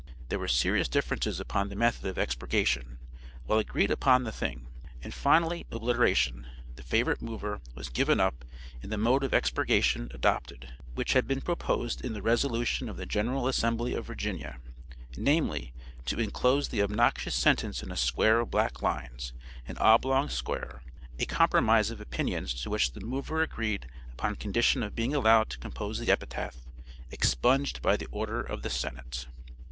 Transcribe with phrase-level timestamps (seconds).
[0.29, 2.97] There were serious differences upon the method of expurgation,
[3.45, 4.65] while agreed upon the thing;
[5.03, 8.43] and finally obliteration, the favorite mover, was given up
[8.81, 13.05] and the mode of expurgation adopted which had been proposed in the resolution of the
[13.05, 14.57] general assembly of Virginia,
[15.17, 15.71] namely,
[16.05, 19.33] to inclose the obnoxious sentence in a square of black lines
[19.67, 20.81] an oblong square,
[21.19, 25.59] a compromise of opinions to which the mover agreed upon condition of being allowed to
[25.59, 26.65] compose the epitaph,
[27.11, 29.27] "Expunged by the order of the senate."